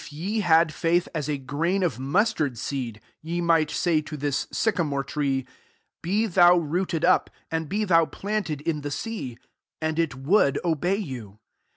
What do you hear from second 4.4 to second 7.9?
sy Otoore tree, «Be thou rooted 1^ and be